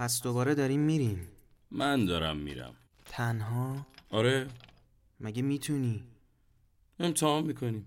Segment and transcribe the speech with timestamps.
[0.00, 1.28] پس دوباره داریم میریم.
[1.70, 2.74] من دارم میرم.
[3.04, 4.46] تنها؟ آره.
[5.20, 6.04] مگه می‌تونی؟
[7.00, 7.86] امتحان می‌کنیم.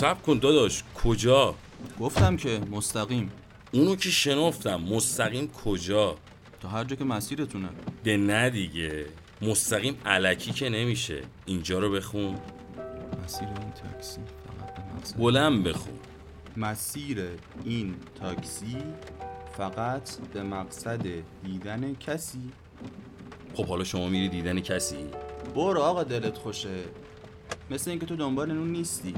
[0.00, 0.84] سب کن داداش.
[1.04, 1.54] کجا؟
[2.00, 3.30] گفتم که مستقیم.
[3.72, 6.16] اونو که شنفتم مستقیم کجا؟
[6.60, 7.68] تا هر جا که مسیرتونه.
[8.04, 9.06] ده نه دیگه.
[9.42, 11.22] مستقیم علکی که نمیشه.
[11.46, 12.38] اینجا رو بخون.
[13.24, 15.16] مسیر این تاکسی فقط به مقصد.
[15.16, 15.98] بلند بخون.
[16.56, 17.26] مسیر
[17.64, 18.76] این تاکسی
[19.56, 21.06] فقط به مقصد
[21.44, 22.50] دیدن کسی.
[23.54, 25.06] خب حالا شما میری دیدن کسی؟
[25.54, 26.78] برو آقا دلت خوشه.
[27.70, 29.14] مثل اینکه تو دنبال نون نیستی.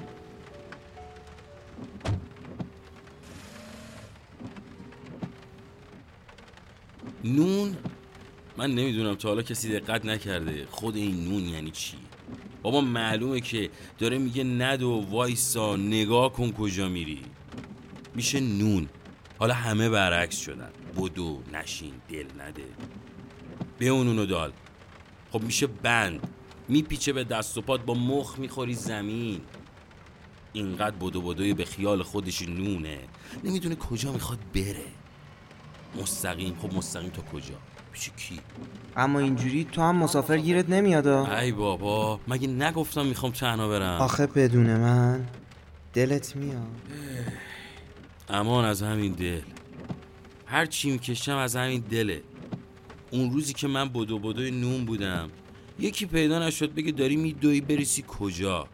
[7.25, 7.77] نون؟
[8.57, 11.97] من نمی‌دونم تا حالا کسی دقت نکرده خود این نون یعنی چی؟
[12.63, 17.23] بابا معلومه که داره میگه ندو وایسا نگاه کن کجا میری.
[18.15, 18.89] میشه نون.
[19.39, 20.71] حالا همه برعکس شدن.
[20.97, 22.65] بدو نشین دل نده.
[23.79, 24.53] به اونو دال
[25.33, 26.29] خب میشه بند.
[26.69, 29.41] میپیچه به دست و پات با مخ می‌خوری زمین.
[30.53, 32.99] اینقدر بدو بدوی به خیال خودش نونه.
[33.45, 34.85] نمی‌دونه کجا می‌خواد بره.
[36.03, 36.57] مستقیم.
[36.63, 37.55] خب مستقیم تا کجا؟
[37.93, 38.41] پیش کی؟
[38.97, 44.27] اما اینجوری تو هم مسافر گیرت نمیادا ای بابا مگه نگفتم می‌خوام تنها برم؟ آخه
[44.27, 45.27] بدون من
[45.93, 46.67] دلت میاد.
[48.29, 49.41] امان از همین دل.
[50.47, 52.23] هر چی می‌کشم از همین دله.
[53.11, 55.31] اون روزی که من بدو بدوی نون بودم
[55.79, 58.69] یکی پیدا نشد بگه داری میدوی بریسی کجا؟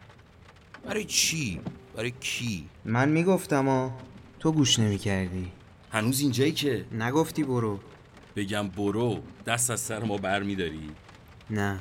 [0.88, 1.60] برای چی؟
[1.97, 3.88] برای کی؟ من می‌گفتم آ
[4.38, 5.53] تو گوش نمی‌کردی.
[5.91, 7.81] هنوز اینجایی که؟ نگفتی برو.
[8.37, 10.91] بگم برو دست از سر ما بر میداری
[11.50, 11.81] نه.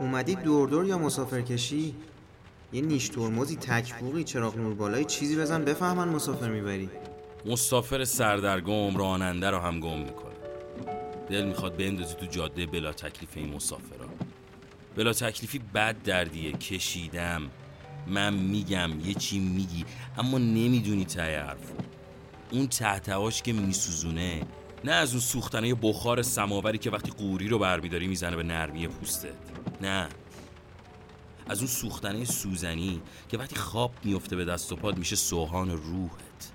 [0.00, 1.94] اومدی دور دور یا مسافر کشی؟
[2.72, 6.90] یه نیش ترمزی تکبوقی چراغ نور بالای چیزی بزن بفهمن مسافر می‌بری.
[7.46, 10.29] مسافر سردرگم راننده رو هم گم می‌کنه.
[11.30, 14.08] دل می‌خواد بندازی تو جاده بلا تکلیف این مسافرا.
[14.96, 17.50] بلا تکلیفی بد دردیه کشیدم.
[18.06, 19.84] من میگم یه چی میگی
[20.18, 21.74] اما نمی‌دونی ته حرفو
[22.50, 24.42] اون تحتواش که میسوزونه
[24.84, 29.34] نه از اون سوختنه بخار سماوری که وقتی قوری رو برمیداری می‌زنه به نرمی پوستت.
[29.80, 30.08] نه.
[31.48, 36.52] از اون سوختنه سوزنی که وقتی خواب میفته به دست و پاد میشه سوهان روحت.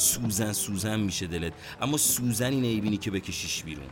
[0.00, 1.52] سوزن سوزن میشه دلت.
[1.80, 3.88] اما سوزنی نمی‌بینی که بکشیش بیرون.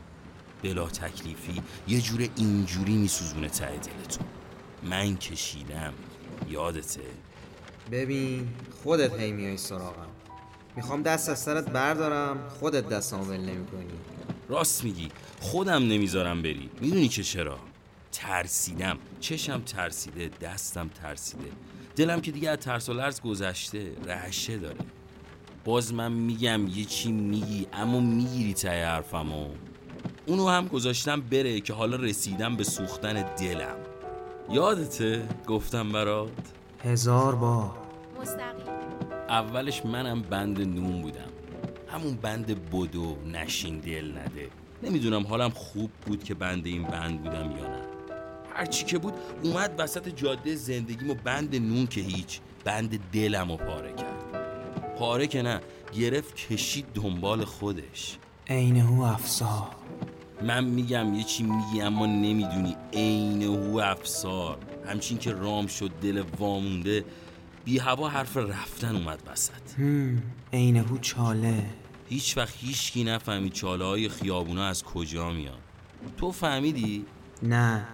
[0.63, 4.27] بلا تکلیفی یه جور اینجوری میسوزونه ته دلتون
[4.83, 5.93] من کشیدم.
[6.49, 7.01] یادته؟
[7.91, 8.49] ببین
[8.83, 10.07] خودت هی میای سراغم.
[10.77, 13.87] می‌خوام دست از سرت بردارم خودت دستامو ول نمی‌کنی.
[14.49, 15.09] راست میگی.
[15.41, 16.71] خودم نمی‌ذارم بری.
[16.81, 17.59] می‌دونی که چرا؟
[18.13, 18.99] ترسیدم.
[19.21, 21.51] چشم ترسیده دستم ترسیده.
[21.97, 24.79] دلم که دیگه از ترس و لرز گذشته رعشه داره.
[25.69, 29.47] باز من میگم یه چی میگی اما می‌گیری تای حرفمو.
[30.27, 33.77] اونو هم گذاشتم بره که حالا رسیدم به سوختن دلم.
[34.51, 36.31] یادته؟ گفتم برات.
[36.85, 37.71] هزار بار.
[38.21, 38.67] مستقیم.
[39.29, 41.31] اولش منم بند نون بودم.
[41.89, 44.49] همون بند بدو نشین دل نده.
[44.83, 47.83] نمی‌دونم حالم خوب بود که بند این بند بودم یا نه.
[48.55, 54.18] هرچی که بود اومد وسط جاده زندگیمو بند نون که هیچ بند دلمو پاره کرد.
[54.99, 55.61] پاره که نه
[55.95, 58.19] گرفت کشید دنبال خودش.
[58.49, 59.69] عینه افسار
[60.43, 62.77] من میگم یه چی میگی اما نمی‌دونی.
[62.93, 67.05] عین هو افسار همچین که رام شد دل وامونده
[67.65, 69.79] بی هوا حرف رفتن اومد وسط.
[69.79, 70.23] هم
[70.53, 71.65] عینه چاله.
[72.09, 75.59] هیچ وقت هیچکی نفهمید چاله های خیابونا از کجا میان.
[76.17, 77.05] تو فهمیدی؟
[77.43, 77.87] نه.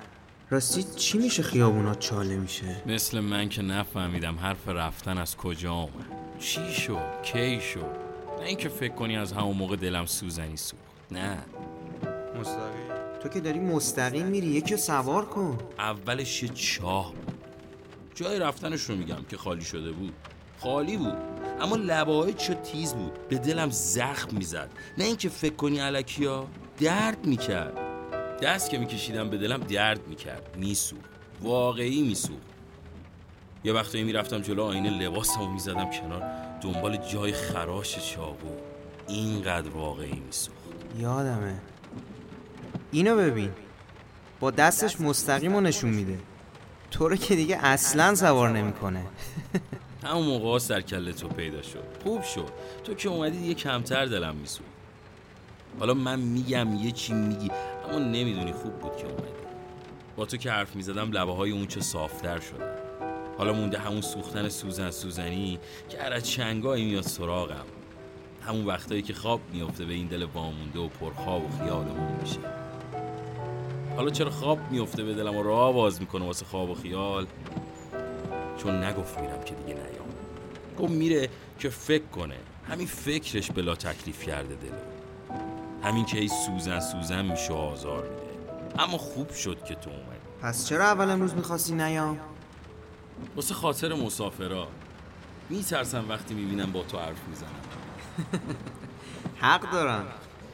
[0.51, 6.24] راستی چی میشه خیابونات چاله میشه؟ مثل من که نفهمیدم حرف رفتن از کجا اومد.
[6.39, 8.05] چی شد؟ کی شد؟
[8.41, 11.39] نه اینکه فکر کنی از همون موقع دلم سوزنی سوخت نه.
[12.41, 12.85] مستقیم.
[13.23, 15.59] تو که داری مستقیم میری یکی سوار کن.
[15.79, 17.35] اولش یه چاه بود.
[18.15, 20.15] جای رفتنش رو میگم که خالی شده بود.
[20.61, 21.17] خالی بود.
[21.61, 23.29] اما لباهای چه تیز بود.
[23.29, 24.71] به دلم زخم می‌زد.
[24.99, 26.47] نه اینکه فکر کنی علکیا
[26.81, 27.79] درد می‌کرد.
[28.43, 30.57] دست که میکشیدم به دلم درد می‌کرد.
[30.57, 30.97] میسو
[31.43, 32.33] واقعی میسو
[33.65, 36.23] یه وقتایی می‌رفتم جلو آینه لباسمو می‌زدم کنار.
[36.61, 38.49] دنبال جای خراش چاقو.
[39.09, 40.59] اینقدر واقعی میسوخت.
[40.99, 41.55] یادمه.
[42.93, 43.51] اینو ببین.
[44.41, 46.19] با دستش مستقیم رو نشون میده.
[46.91, 49.05] تو رو که دیگه اصلا سوار نمی‌کنه.
[50.05, 51.85] همون موقع سر کله تو پیدا شد.
[52.03, 52.49] خوب شد.
[52.85, 54.67] تو که اومدی دیگه کمتر دلم میسود
[55.79, 57.51] حالا من میگم یه چی میگی
[57.89, 59.25] اما نمی‌دونی خوب بود که اومدی.
[60.17, 62.84] با تو که حرف می‌زدم لبه های اون چه صافتر شدن.
[63.39, 65.59] حالا مونده همون سوختن سوزن سوزنی
[65.89, 67.65] که از چنگایی میاد سراغم.
[68.47, 72.39] همون وقتایی که خواب میفته به این دل وامونده و پرخواب و خیالمون میشه.
[73.97, 77.27] حالا چرا خواب میفته به دلم و راه باز می‌کنه واسه خواب و خیال؟
[78.59, 80.09] چون نگفت میرم که دیگه نیام.
[80.79, 81.29] گفت میره
[81.59, 82.37] که فکر کنه.
[82.69, 84.73] همین فکرش بلا تکلیف کرده دلو.
[85.83, 88.83] همین که ای سوزن سوزن میشه آزار میده.
[88.83, 90.05] اما خوب شد که تو اومدی.
[90.43, 92.19] پس چرا اول امروز می‌خواستی نیام؟
[93.37, 94.69] واسه خاطر مسافرا.
[95.51, 97.51] میترسم وقتی می‌بینم با تو حرف می‌زنم.
[99.41, 100.07] حق دارم.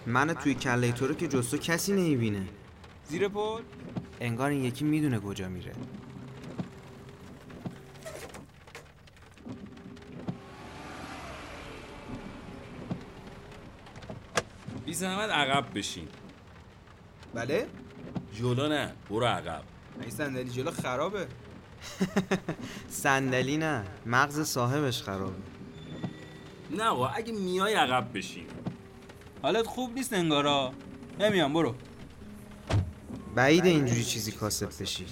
[0.06, 2.46] من توی کله تو رو که جستو کسی نمی‌بینه.
[3.08, 3.62] زیر پل؟
[4.20, 5.72] انگار این یکی می‌دونه کجا میره.
[14.84, 16.08] بی زحمت عقب بشین.
[17.34, 17.66] بله؟
[18.34, 19.62] جلو نه برو عقب.
[20.00, 21.26] این صندلی جلو خرابه.
[22.88, 25.32] صندلی نه مغز صاحبش خرابه
[26.70, 28.46] نه آقا اگه میای عقب بشین
[29.42, 30.72] حالت خوب نیست انگارا.
[31.20, 31.74] نمیام برو.
[33.34, 35.06] بعید اینجوری چیزی کاسب بشی.